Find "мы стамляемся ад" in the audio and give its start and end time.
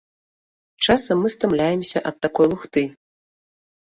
1.23-2.17